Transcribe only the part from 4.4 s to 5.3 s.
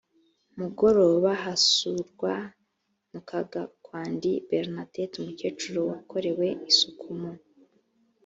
bernadette